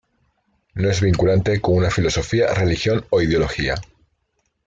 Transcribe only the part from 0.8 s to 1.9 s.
es vinculante con